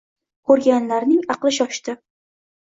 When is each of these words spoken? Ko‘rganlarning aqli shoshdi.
Ko‘rganlarning 0.51 1.19
aqli 1.35 1.53
shoshdi. 1.59 1.97